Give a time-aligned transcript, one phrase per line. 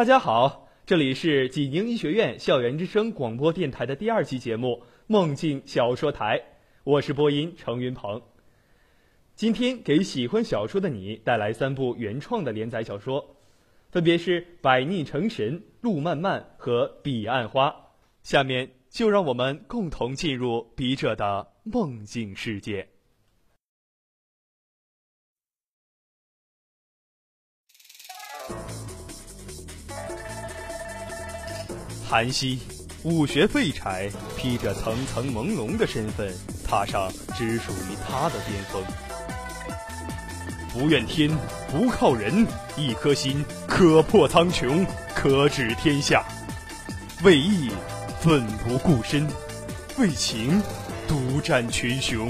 [0.00, 6.38] 大家好，这里是济宁医学院校园之声广播电台的第二期节目《梦境小说台》，
[6.84, 8.22] 我是播音程云鹏。
[9.34, 13.36] 今天给喜欢小说的你带来三部原创的连载小说，
[13.90, 17.68] 分别是《百逆成神》《路漫漫》和《彼岸花》。
[18.22, 22.88] 下面就让我们共同进入笔者的梦境世界。
[32.10, 32.58] 韩熙，
[33.04, 36.34] 武学废柴，披着层层朦胧的身份，
[36.66, 38.82] 踏上只属于他的巅峰。
[40.72, 41.30] 不怨天，
[41.70, 42.44] 不靠人，
[42.76, 46.24] 一颗心可破苍穹，可指天下。
[47.22, 47.70] 为义，
[48.20, 49.24] 奋不顾身；
[49.96, 50.60] 为情，
[51.06, 52.28] 独占群雄。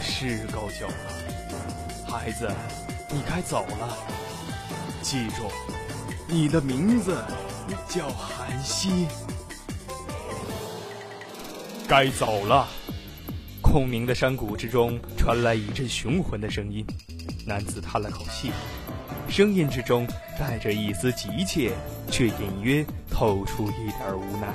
[0.00, 2.50] 是够久了，孩子，
[3.08, 3.96] 你该走了。
[5.00, 5.48] 记住。
[6.32, 7.24] 你的名字
[7.88, 9.08] 叫韩熙，
[11.88, 12.68] 该走了。
[13.60, 16.86] 空明的山谷之中传来一阵雄浑的声音，
[17.44, 18.52] 男子叹了口气，
[19.28, 20.06] 声音之中
[20.38, 21.76] 带着一丝急切，
[22.08, 24.54] 却隐约透出一点无奈。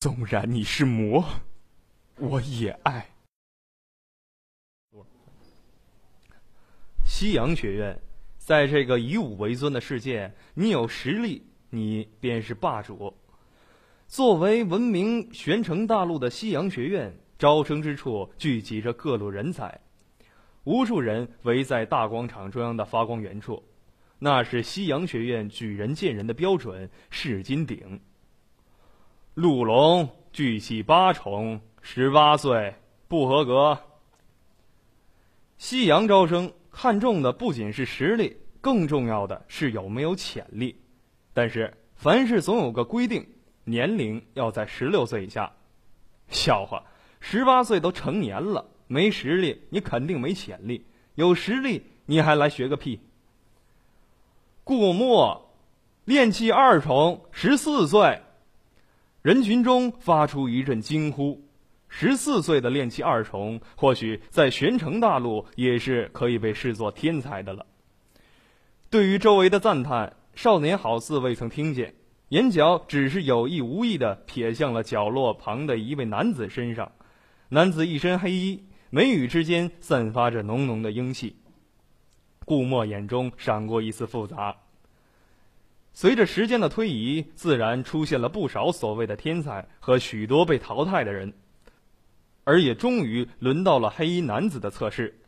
[0.00, 1.24] 纵然你是魔，
[2.18, 3.13] 我也爱。
[7.16, 7.96] 西洋学院，
[8.38, 13.14] 在这个以武为尊的世界，你有实力，你便是霸主。
[14.08, 19.80] 作为闻名玄城大陆的西洋学院，招生之处聚集着各路人才，
[20.64, 23.62] 无数人围在大广场中央的发光源处，
[24.18, 28.00] 那是西洋学院举人见人的标准——试金顶。
[29.34, 32.74] 陆龙巨细八重，十八岁，
[33.06, 33.78] 不合格。
[35.58, 36.52] 西洋招生。
[36.76, 40.76] 看重的不仅是实力，更重要的是有没有潜力。
[41.32, 43.24] 但是凡事总有个规定，
[43.62, 45.52] 年龄要在十六岁以下。
[46.28, 46.82] 笑话，
[47.20, 50.80] 十八岁都成年了，没实力你肯定没潜力；
[51.14, 52.98] 有实力你还来学个屁？
[54.64, 55.54] 顾墨，
[56.04, 58.20] 练气二重，十四岁。
[59.22, 61.40] 人群中发出一阵惊呼。
[61.96, 67.64] 十四岁的练气二重，或许在玄城大陆也是可以被视作天才的了。
[68.90, 71.94] 对于周围的赞叹，少年好似未曾听见，
[72.30, 76.90] 眼角只是有意无意的瞥向了角落旁的一位男子身上。
[77.50, 81.36] 男子一身黑衣，眉宇之间散发着浓浓的英气。
[82.44, 84.56] 顾墨眼中闪过一丝复杂。
[85.92, 91.32] 随着时间的推移，自然出现了不少所谓的天才和许多被淘汰的人。
[92.44, 95.18] 而也终于轮到了黑衣男子的测试。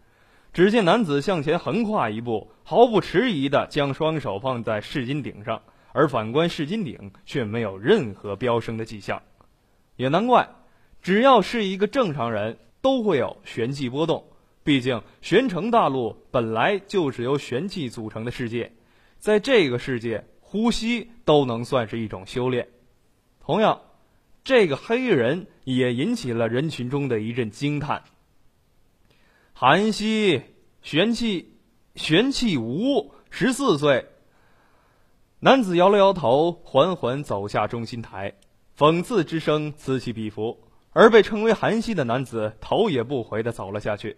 [0.53, 5.61] 只见男子向前横跨一步，毫不迟疑地将双手放在试金顶上，
[5.93, 9.21] 而反观试金顶却没有任何飙升的迹象。
[9.97, 10.49] 也难怪，
[11.03, 14.25] 只要是一个正常人，都会有玄气波动。
[14.65, 18.73] 毕竟玄城大陆本来就是由玄气组成的世界，
[19.19, 22.67] 在这个世界，呼吸都能算是一种修炼。
[23.41, 23.79] 同样。
[24.47, 28.05] 这个黑人也引起了人群中的一阵惊叹。
[29.53, 30.41] 韩熙，
[30.83, 31.57] 玄气，
[31.97, 34.07] 玄气无，十四岁。
[35.41, 38.35] 男子摇了摇头，缓缓走下中心台，
[38.79, 40.63] 讽刺之声此起彼伏。
[40.93, 44.17] 而被称为韩熙的男子头也不回的走了下去。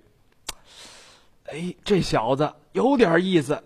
[1.47, 3.65] 哎，这小子有点意思。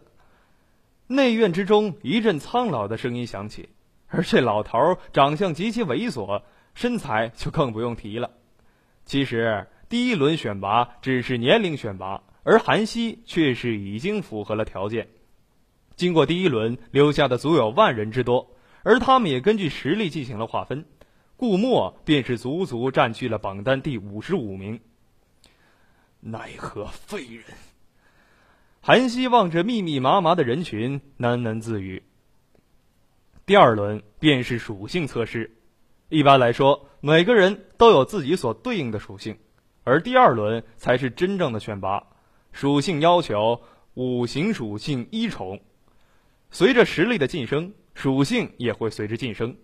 [1.09, 3.69] 内院之中，一阵苍老的声音响起。
[4.13, 6.43] 而这老头长相极其猥琐，
[6.75, 8.31] 身材就更不用提了。
[9.07, 15.09] 其实第一轮选拔只是年龄选拔，而韩熙却是已经符合了条件。
[15.97, 20.85] 经过第一轮留下的足有万人之多，而他们也根据实力进行了划分。
[21.37, 24.79] 顾墨便是足足占据了榜单第五十五名。
[26.21, 27.45] 奈何废人！
[28.81, 32.03] 韩熙望着密密麻麻的人群，喃喃自语。
[33.45, 35.51] 第二轮便是属性测试，
[36.11, 39.37] 一般来说，每个人都有自己所对应的属性，
[39.83, 42.01] 而第二轮才是真正的选拔。
[42.53, 43.61] 属性要求
[43.95, 45.61] 五行属性一重，
[46.53, 49.57] 随着实力的晋升，属性也会随之晋升，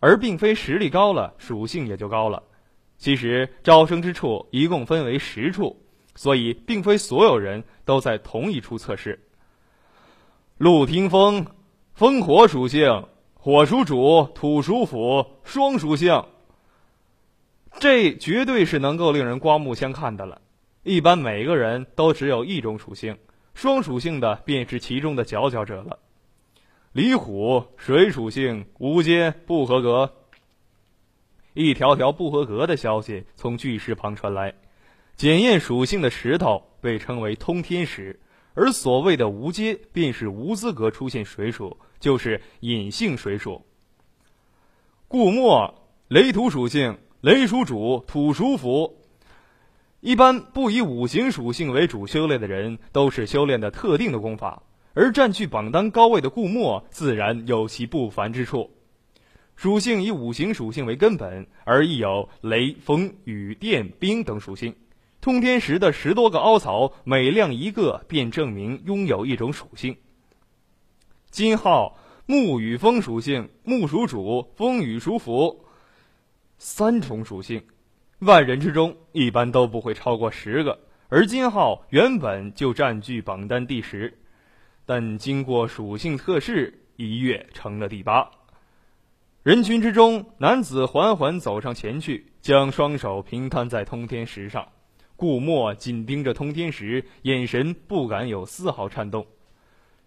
[0.00, 2.42] 而并非实力高了，属性也就高了。
[2.96, 5.84] 其实招生之处一共分为十处，
[6.14, 9.22] 所以并非所有人都在同一处测试。
[10.56, 11.46] 陆听风，
[11.92, 13.06] 风火属性。
[13.40, 16.24] 火属主，土属辅，双属性。
[17.78, 20.40] 这绝对是能够令人刮目相看的了。
[20.82, 23.16] 一般每个人都只有一种属性，
[23.54, 26.00] 双属性的便是其中的佼佼者了。
[26.92, 30.12] 李虎，水属性，无阶，不合格。
[31.54, 34.52] 一条条不合格的消息从巨石旁传来。
[35.14, 38.18] 检验属性的石头被称为通天石，
[38.54, 43.64] 而所谓的无阶便是无资格出现水属，就是隐性水属。
[45.06, 45.74] 固墨，
[46.08, 48.98] 雷土属性，雷属主，土属辅。
[50.00, 54.62] 一般不以五行属性为主修炼的人，都是修炼的特定的功法，
[54.94, 58.70] 而占据榜单高位的固墨，自然有其不凡之处。
[59.56, 64.76] 属性以五行属性为根本，而亦有雷、风、雨、电、冰等属性。
[65.20, 69.96] 通天石的十多个凹槽，每亮一个，便证明拥有一种属性。
[71.30, 75.64] 金号木与风属性，木属主，风雨属辅，
[76.58, 77.62] 三重属性。
[78.20, 80.80] 万人之中，一般都不会超过十个。
[81.08, 84.18] 而金号原本就占据榜单第十，
[84.84, 88.30] 但经过属性测试，一跃成了第八。
[89.42, 94.68] 人群之中，男子缓缓走上前去，将双手平摊在通天石上。
[95.16, 99.26] 顾墨紧盯着通天石，眼神不敢有丝毫颤动。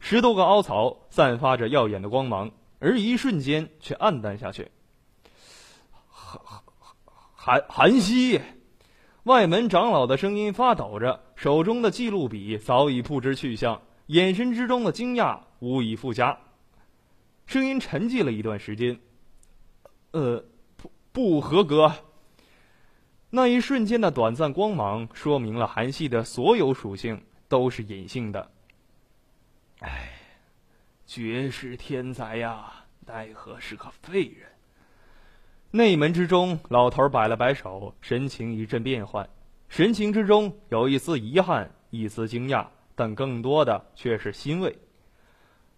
[0.03, 4.69] 十多个凹槽散发着耀眼的光芒，而一瞬间却暗淡下去。
[7.33, 8.41] 韩韩熙，
[9.23, 16.37] 外门长老的声音发抖着，手中的记录笔早已不知去向，眼神之中的惊讶无以复加。
[17.45, 18.99] 声音沉寂了一段时间，
[20.11, 20.43] 呃，
[20.75, 21.93] 不不合格。
[23.29, 28.51] 那一瞬间的短暂光芒，说明了韩熙的所有属性都是隐性的。
[29.81, 30.11] 哎，
[31.07, 32.71] 绝世天才呀，
[33.07, 34.47] 奈何是个废人。
[35.71, 39.27] 内门之中，老头摆了摆手，神情一阵变幻，
[39.69, 44.77] 神情之中有一丝遗憾，一丝惊讶，但更多的却是欣慰。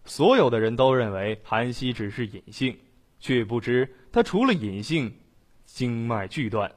[0.04, 2.78] 所有的人都认为韩熙只是隐性，
[3.22, 5.16] 却不知他除了隐性，
[5.64, 6.70] 经脉俱断，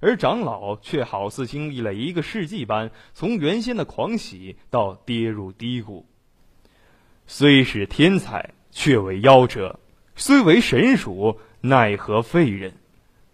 [0.00, 6.04] 而长老却好似经历了一个世纪般，从原先的狂喜到跌入低谷。
[7.30, 9.78] 虽是天才，却为夭折；
[10.16, 11.38] 虽为神鼠。
[11.60, 12.72] 奈何废人？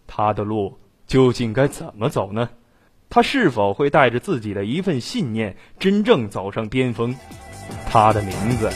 [0.07, 2.49] 他的路究竟该怎么走呢？
[3.07, 7.15] 他是否会带着自己的一份信念，真正走上巅峰？
[7.87, 8.69] 他的名字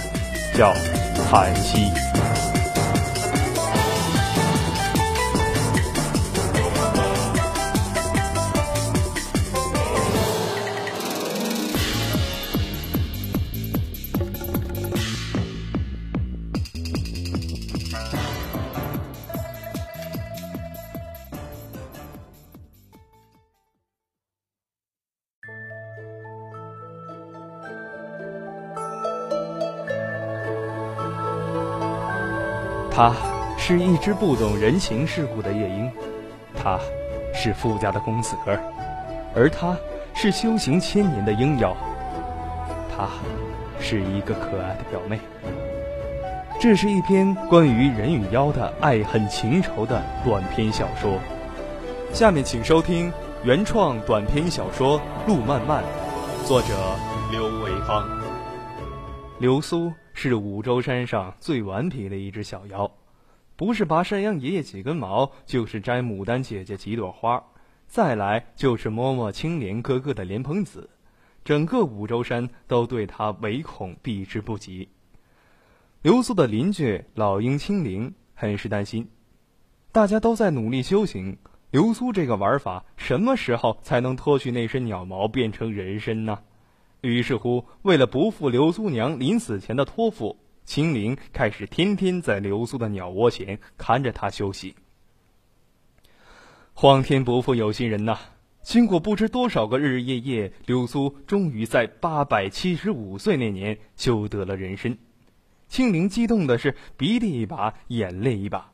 [0.56, 0.72] 叫
[1.30, 2.09] 韩熙。
[33.00, 33.14] 他
[33.58, 35.90] 是一只不懂人情世故的夜莺，
[36.54, 36.78] 他
[37.34, 38.60] 是富家的公子哥，
[39.34, 39.74] 而他
[40.14, 41.74] 是修行千年的鹰妖，
[42.94, 43.08] 他
[43.80, 45.18] 是一个可爱的表妹。
[46.60, 51.20] 这是一篇关于人与妖的爱恨情仇的短篇小说。
[52.12, 53.10] 下面请收听
[53.46, 55.82] 原创短篇小说《路漫漫》，
[56.46, 56.68] 作者
[57.32, 58.06] 刘维芳。
[59.38, 59.90] 流苏。
[60.22, 62.92] 是五洲山上最顽皮的一只小妖，
[63.56, 67.42] 不是拔山羊爷爷几根毛，就是摘牡丹姐姐几朵花，
[67.88, 70.90] 再来就是摸摸青莲哥哥的莲蓬子，
[71.46, 74.90] 整个五洲山都对他唯恐避之不及。
[76.02, 79.10] 流苏的邻居老鹰青灵很是担心，
[79.94, 81.38] 大家都在努力修行，
[81.72, 86.40] 流苏这个玩法什么时候才能脱去那身鸟毛变成人身呢？
[87.02, 94.76] 于是乎，为了不负刘苏娘临死前的托付，青灵开始天天在流苏的鸟窝前看着他休息。
[96.74, 98.18] 皇天不负有心人呐！
[98.62, 104.98] 经过不知多少个日日夜夜，流苏终于在八百七十五岁那年修得了人身。
[105.70, 108.72] 青灵激动的是鼻涕一把眼泪一把。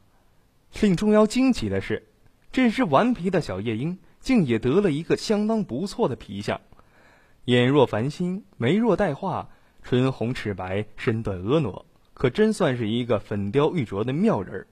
[0.81, 2.07] 令众妖惊奇的是，
[2.51, 6.59] 这只顽皮的小夜莺竟也得了一个相当不错的皮相。
[7.45, 9.47] 眼若繁星，眉若带画，
[9.83, 11.85] 唇红齿白，身段婀娜，
[12.15, 14.67] 可真算是一个粉雕玉琢的妙人儿。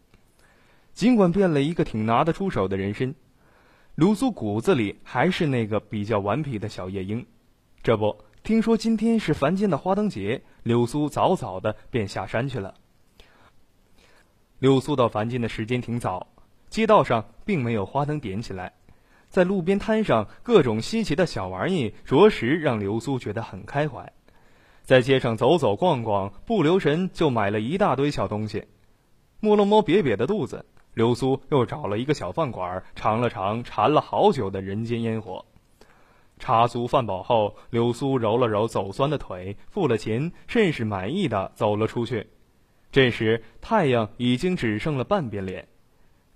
[0.92, 3.14] 尽管变了一个挺拿得出手的人参，
[3.94, 7.24] 卢苏骨子里还是那个比较顽皮的小夜莺。
[7.84, 12.74] 这不，听说今天是凡间的花灯节，柳苏早早的便下山去了。
[14.58, 16.28] 柳苏到凡间的时间挺早，
[16.70, 18.74] 街道上并没有花灯点起来。
[19.34, 24.14] 在路边摊上各种稀奇的小玩意，着实让流苏觉得很开怀。
[24.84, 28.66] 在街上走走逛逛，不留神就买了一大堆小东西。
[29.40, 35.44] 摸了摸瘪瘪的肚子，流苏又找了一个小饭馆，尝了尝馋了好久的人间烟火。
[36.38, 42.28] 茶足饭饱后，流苏揉了揉走酸的腿，付了钱，甚是满意的走了出去。
[42.92, 45.68] 这时，太阳已经只剩了半边脸，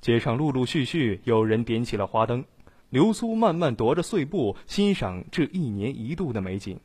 [0.02, 2.44] 街上陆陆续续有人点起了花灯。
[2.90, 6.80] 流苏慢慢踱着碎步，欣赏这一年一度的美景。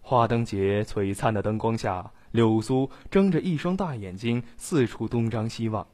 [0.00, 5.86] 花灯节璀璨的灯光下，流苏睁着一双大眼睛，四处东张西望。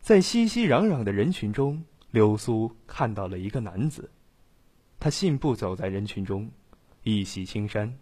[0.00, 4.10] 在熙熙攘攘的人群中，流苏看到了一个男子。
[5.00, 6.50] 他信步走在人群中，
[7.04, 7.98] 一袭青衫，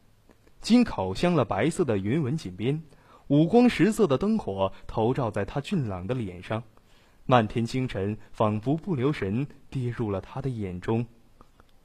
[0.61, 2.83] 金口镶了白色的云纹锦边，
[3.29, 6.63] 五光十色的灯火投照在他俊朗的脸上。
[7.27, 11.05] 漫天星辰仿佛不留神跌入了他的眼中，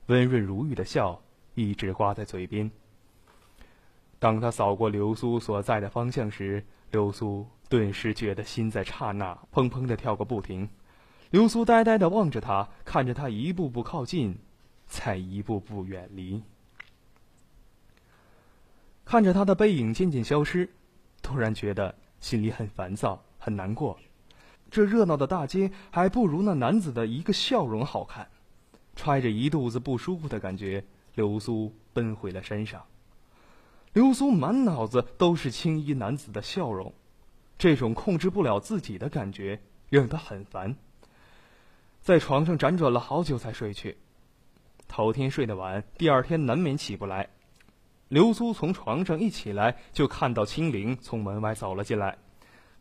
[0.06, 1.22] 温润如玉的笑
[1.56, 2.70] 一直挂在嘴边。
[4.20, 10.70] 当他扫过流苏所在的方向时，流苏顿时觉得心在刹那砰砰的跳个不停。
[11.32, 14.38] 流苏呆呆的望着他，看着他一步步靠近，
[14.86, 16.44] 再一步步远离，
[19.06, 20.70] 看着他的背影渐渐消失，
[21.24, 23.98] 突然觉得心里很烦躁，很难过。
[24.72, 28.28] 这热闹的大街还不如那男子的一个笑容好看。
[28.96, 30.84] 揣着一肚子不舒服的感觉，
[31.16, 32.82] 流苏奔回了山上。
[33.94, 36.94] 流苏满脑子都是青衣男子的笑容，
[37.58, 40.76] 这种控制不了自己的感觉让他很烦。
[42.02, 43.98] 在床上辗转了好久才睡去。
[44.88, 47.30] 头天睡得晚，第二天难免起不来。
[48.10, 52.18] 流苏从床上一起来，就看到青灵从门外走了进来。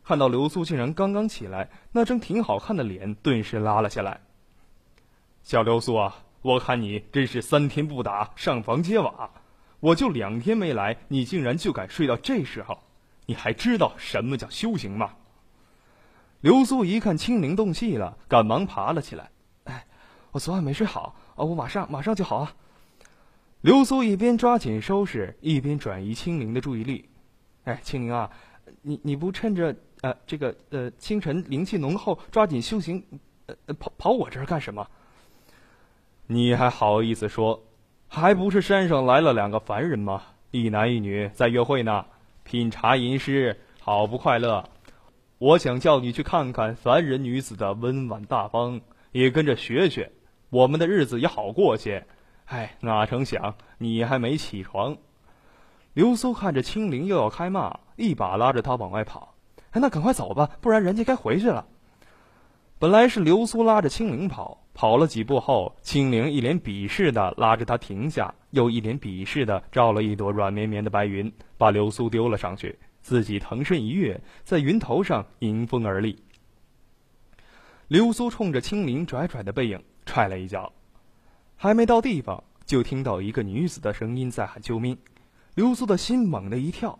[0.03, 4.19] 看到流苏竟然刚刚起来，那张挺好看的脸顿时拉了下来。
[5.43, 9.29] 小流苏啊，我看你真是三天不打上房揭瓦，
[9.79, 12.77] 我就两天没来，你竟然就敢睡到这时候，
[13.25, 15.15] 你还知道什么叫修行吗？
[16.41, 19.29] 流苏一看青灵动气了，赶忙爬了起来。
[19.65, 19.85] 哎，
[20.31, 22.53] 我昨晚没睡好，哦，我马上马上就好啊。
[23.61, 27.07] 流苏一边抓紧收拾，一边转移青灵的注意力。
[27.65, 28.29] 哎，青灵啊，
[28.81, 29.75] 你你不趁着。
[30.01, 33.03] 呃，这个呃，清晨灵气浓厚，抓紧修行，
[33.45, 34.85] 呃，跑跑我这儿干什么？
[36.27, 37.61] 你还好意思说？
[38.07, 40.21] 还不是山上来了两个凡人吗？
[40.51, 42.05] 一男一女在约会呢，
[42.43, 44.67] 品茶吟诗，好不快乐。
[45.37, 48.81] 我想叫你去看看凡人女子的温婉大方，
[49.11, 50.11] 也跟着学学，
[50.49, 52.05] 我们的日子也好过些。
[52.45, 54.97] 哎，哪成想你还没起床。
[55.93, 59.30] 刘苏看着青灵又要开骂，一把拉着他往外跑。
[59.71, 61.65] 哎，那赶快走吧，不然人家该回去了。
[62.77, 76.21] 本来是流苏拉着青灵跑，跑了几步后，青灵一脸鄙视的拉着他停下，又一脸鄙视的照了一朵软绵绵的白云，把流苏丢了上去，自己腾身一跃，在云头上迎风而立。
[77.87, 80.73] 流苏冲着青灵拽拽的背影踹了一脚，
[81.55, 84.97] 还没到地方，就听到一个女子的声音在喊救命，
[85.53, 86.97] 流苏的心猛地一跳。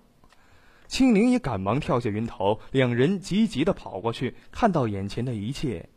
[0.91, 5.87] 青灵也赶忙跳下云头，两人急急地跑过去，看到眼前的一切，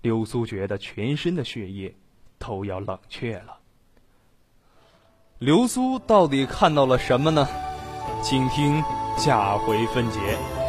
[0.00, 1.94] 流苏觉得全身的血液
[2.40, 3.56] 都要冷却了。
[5.38, 7.46] 流苏到底看到了什么呢？
[8.20, 8.82] 请听
[9.16, 10.61] 下回分解。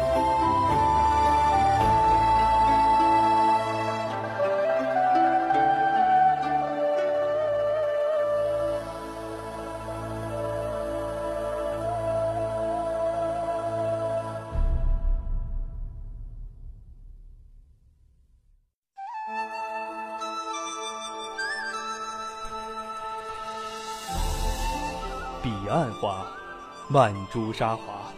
[26.94, 28.12] 曼珠沙华，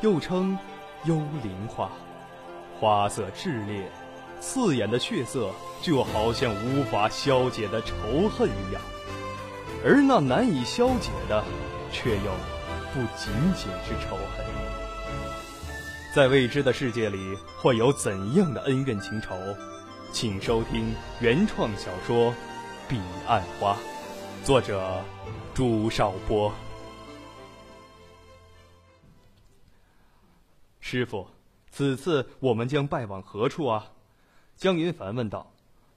[0.00, 0.58] 又称
[1.04, 1.14] 幽
[1.44, 1.88] 灵花，
[2.76, 3.88] 花色炽烈，
[4.40, 5.48] 刺眼的血色
[5.80, 7.94] 就好像无法消解的仇
[8.28, 8.82] 恨一样，
[9.84, 11.44] 而那难以消解的，
[11.92, 12.32] 却又
[12.92, 14.44] 不仅仅是仇恨。
[16.12, 19.36] 在未知的世界里，会有怎样的恩怨情仇？
[20.10, 22.32] 请收听原创小说
[22.88, 23.74] 《彼岸花》，
[24.44, 25.00] 作者。
[25.52, 26.50] 朱少波，
[30.90, 31.24] 师傅，
[31.70, 33.92] 此次我们将拜往何处啊？
[34.56, 35.48] 江云凡问道。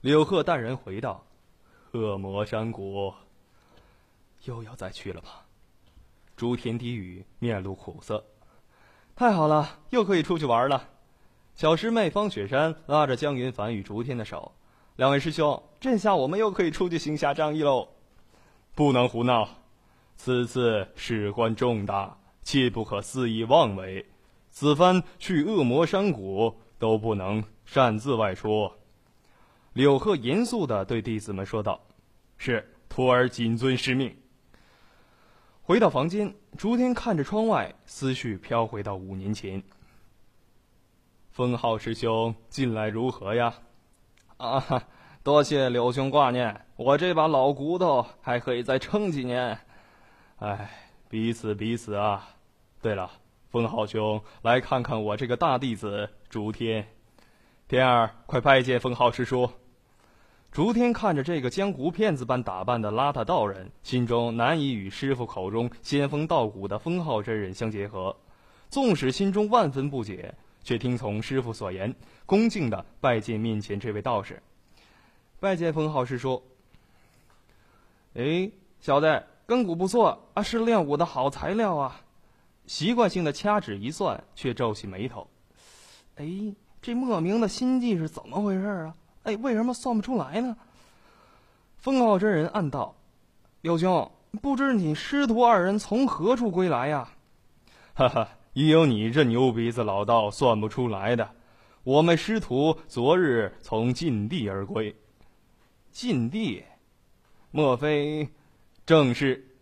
[0.01, 1.25] 柳鹤淡然回道
[1.93, 3.11] ：“恶魔山谷。”
[4.45, 5.47] 又要再去了吧？
[6.35, 8.23] 朱天低语，面露苦涩。
[9.15, 10.89] 太好了，又可以出去玩了。
[11.55, 14.51] 小师妹方雪山拉着江云凡与竹天的手，
[14.97, 17.87] 两位师兄，这下我们又可以出去行侠仗义喽！
[18.75, 19.49] 不能胡闹，
[20.17, 24.05] 此次事关重大，切不可肆意妄为。
[24.55, 28.71] 此番去恶魔山谷都不能擅自外出。
[29.73, 31.81] 柳鹤严肃的对弟子们说道
[32.37, 34.15] ：“是，徒儿谨遵师命。”
[35.63, 39.63] 回到房间，竹天看着窗外，思绪飘回到五年前。
[41.31, 43.55] 封号师兄近来如何呀？
[44.37, 44.83] 啊哈，
[45.23, 49.57] 多谢柳兄挂念，我这把老骨头还可以再撑几年。
[50.37, 50.69] 哎，
[51.09, 52.29] 彼此彼此啊。
[52.83, 53.09] 对了，
[53.53, 56.87] 封浩兄，来看看我这个大弟子竹天。
[57.67, 59.47] 天儿，快拜见封浩师叔。
[60.51, 68.17] 竹天看着这个江湖骗子般打扮的邋遢道人，心中难以与师傅口中仙风道骨的封号真人相结合。
[68.71, 70.33] 纵使心中万分不解，
[70.63, 71.93] 却听从师傅所言，
[72.25, 74.41] 恭敬的拜见面前这位道士。
[75.39, 76.41] 拜见封浩师叔。
[78.15, 82.01] 哎，小子，根骨不错啊，是练武的好材料啊。
[82.65, 85.27] 习惯性的掐指一算，却皱起眉头。
[86.15, 86.25] 哎，
[86.81, 88.95] 这莫名的心计是怎么回事啊？
[89.23, 90.55] 哎，为什么算不出来呢？
[91.77, 92.95] 封号真人暗道
[93.61, 97.09] ：“柳兄，不知你师徒二人从何处归来呀？”
[97.95, 101.29] 哈哈，也有你这牛鼻子老道算不出来的。
[101.83, 104.95] 我们师徒昨日从禁地而归。
[105.91, 106.63] 禁地？
[107.51, 108.29] 莫非？
[108.85, 109.52] 正是。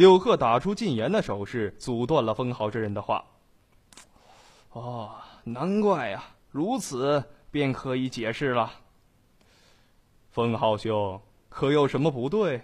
[0.00, 3.22] 柳鹤打出禁言的手势，阻断了封浩真人的话。
[4.70, 5.14] 哦，
[5.44, 8.72] 难怪呀，如此便可以解释了。
[10.30, 12.62] 封浩兄，可有什么不对？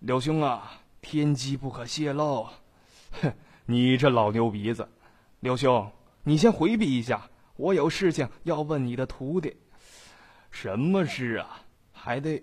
[0.00, 2.48] 柳兄啊，天机不可泄露。
[3.22, 3.32] 哼，
[3.66, 4.88] 你这老牛鼻子！
[5.38, 5.88] 柳兄，
[6.24, 9.56] 你先回避一下，我有事情要问你的徒弟。
[10.50, 11.62] 什么事啊？
[11.92, 12.42] 还得……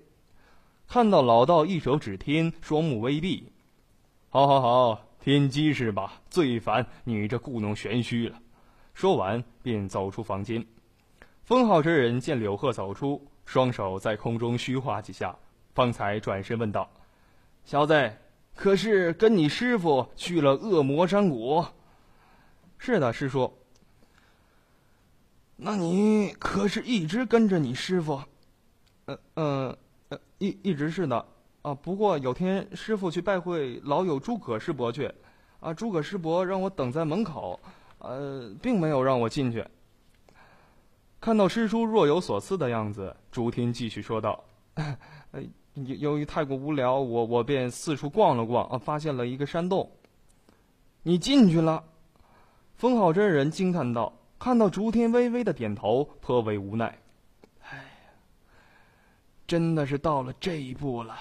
[0.88, 3.52] 看到老道一手指天，双目微闭。
[4.34, 6.20] 好，好，好，天机是吧？
[6.28, 8.42] 最烦你这故弄玄虚了。
[8.96, 10.66] 说完，便走出房间。
[11.44, 13.24] 封号之人见柳鹤走出。
[13.46, 15.38] 双手在空中虚画几下，
[15.76, 16.90] 方才转身问道
[17.64, 18.12] ：“小子，
[18.56, 21.64] 可是跟你师傅去了恶魔山谷
[22.80, 23.54] ？”“是的，师叔。
[25.58, 28.20] ”“那你可是一直跟着你师傅
[29.06, 29.78] ？”“呃，呃，
[30.10, 31.24] 呃，一一直是的。
[31.64, 35.12] 啊，不过有天师傅去拜会老友诸葛师伯去，
[35.60, 37.60] 啊，诸葛师伯让我等在门口，
[38.00, 39.66] 呃，并没有让我进去。”
[41.20, 44.44] 看到师叔若有所思的样子，竹天继续说道
[45.74, 49.90] ：“由由于太过无聊，我我便四处逛了逛，啊，发现了一个山洞。
[51.02, 51.82] 你进去了？”
[52.76, 54.12] 封号真人惊叹道。
[54.38, 57.00] 看到竹天微微的点头，颇为无奈
[57.64, 58.12] ：“哎呀，
[59.48, 61.18] 真的是到了这一步了，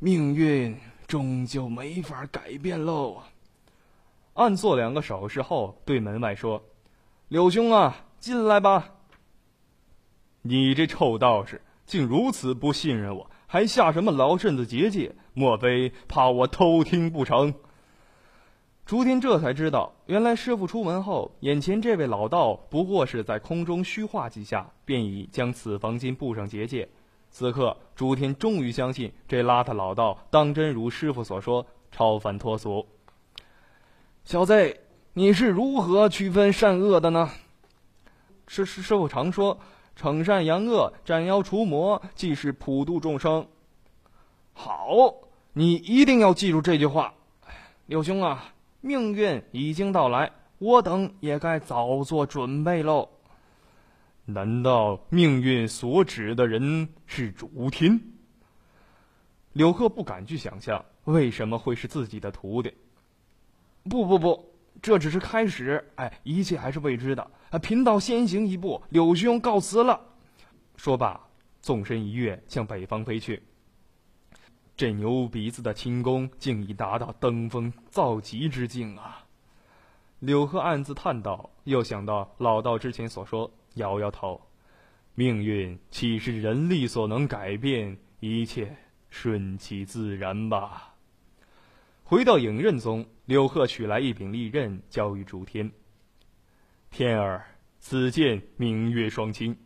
[0.00, 3.22] 命运终究没法改变喽。”
[4.34, 6.60] 暗做两个手势后，对门外说
[7.28, 8.96] ：“柳兄啊。”进来吧。
[10.42, 15.14] 你这臭道士竟如此不信任我，还下什么老身子结界？
[15.32, 17.54] 莫非怕我偷听不成？
[18.84, 26.86] 朱天这才知道，原来师傅出门后，眼前这位老道不过是在空中虚化几下，便已将此房间布上结界。
[27.30, 32.84] 此刻，朱天终于相信这邋遢老道当真如师傅所说，超凡脱俗。
[34.24, 34.76] 小子，
[35.14, 37.30] 你是如何区分善恶的呢？
[38.46, 39.58] 师师师傅常说
[39.96, 43.46] ：“惩善扬恶，斩妖除魔，即是普度众生。”
[44.52, 45.14] 好，
[45.52, 47.14] 你一定要记住这句话。
[47.86, 53.08] 柳兄啊，命运已经到来，我等也该早做准备喽。
[54.32, 58.00] 难道命运所指的人是主天？
[59.52, 62.72] 柳鹤不敢去想象，为什么会是自己的徒弟？
[63.84, 64.50] 不不不。
[64.82, 67.30] 这只是开始，哎，一切还是未知的。
[67.50, 70.00] 啊，贫道先行一步，柳兄告辞了。
[70.76, 71.20] 说罢，
[71.60, 73.42] 纵身一跃，向北方飞去。
[74.76, 79.26] 这牛鼻子的轻功，竟已达到登峰造极之境啊！
[80.20, 84.40] 柳鹤暗自叹道，又想到老道之前所说，摇摇头：
[85.14, 87.98] 命运岂是人力所能改变？
[88.20, 88.76] 一切
[89.08, 90.94] 顺其自然吧。
[92.04, 93.04] 回到影刃宗。
[93.26, 95.70] 柳鹤取来一柄利刃，交于竹天。
[96.90, 97.46] 天儿，
[97.78, 99.56] 此剑明月双清，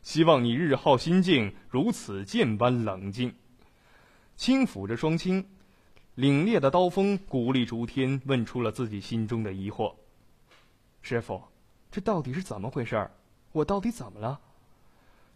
[0.00, 3.34] 希望你日后心境如此剑般冷静。
[4.36, 5.44] 轻抚着双清，
[6.16, 9.94] 凛冽的刀锋鼓励竹天问出了自己心中的疑惑
[11.02, 11.42] ：“师傅，
[11.90, 13.10] 这到底是怎么回事儿？
[13.52, 14.40] 我到底怎么了？”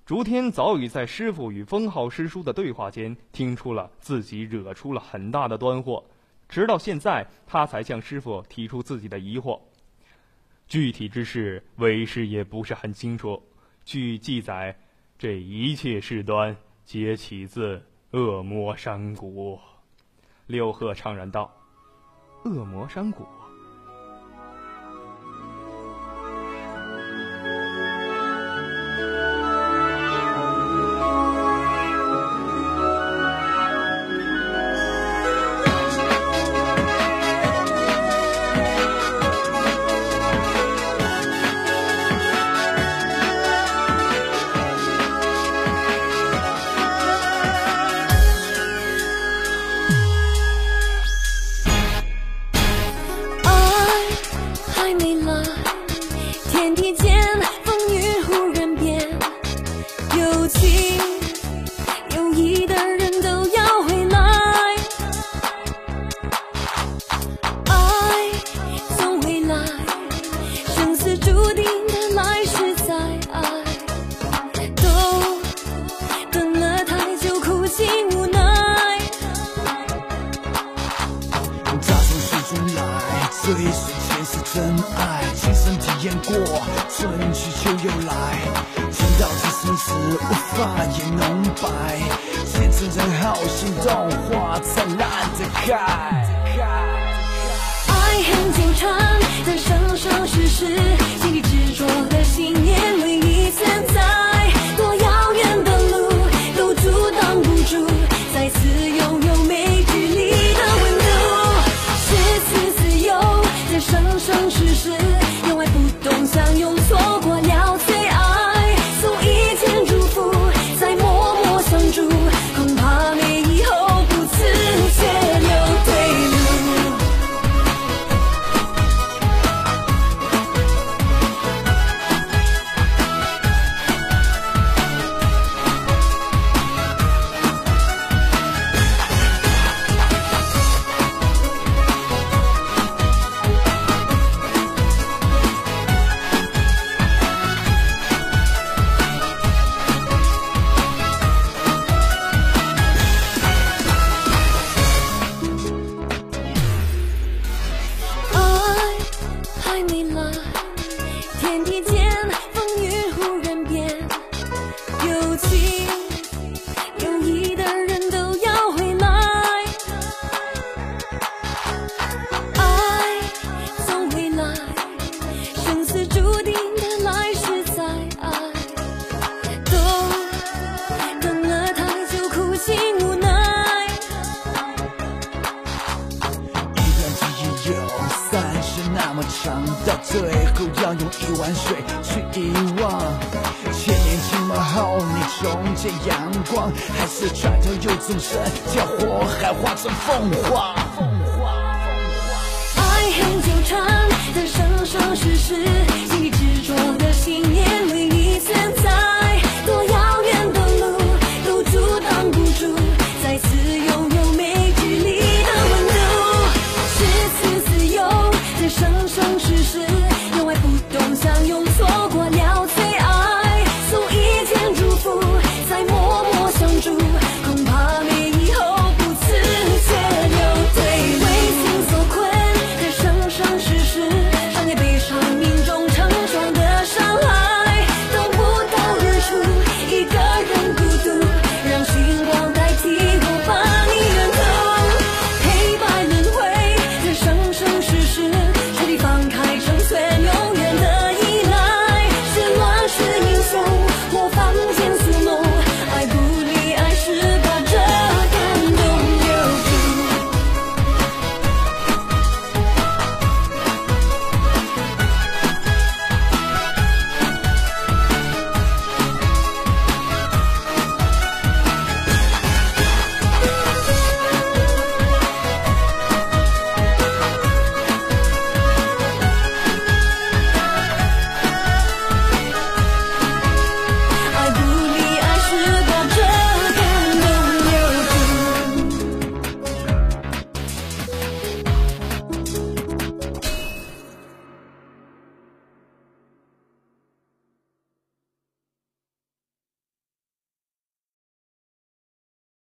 [0.06, 6.04] 竹天早已在师傅与封号师叔的对话间听出了自己惹出了很大的端祸，
[6.46, 9.58] 直到现在，他才向师傅提出自己的疑惑。
[10.68, 13.42] 具体之事，为师也不是很清楚。
[13.84, 14.76] 据记载，
[15.18, 19.58] 这一切事端皆起自恶魔山谷。
[20.46, 21.50] 六鹤怅然道
[22.44, 23.26] ：“恶魔山谷。”